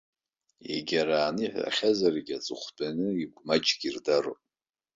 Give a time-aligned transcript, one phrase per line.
[0.73, 4.41] Егьарааны иҳәахьазаргьы, аҵыхәтәан игәы маҷк ирдароуп.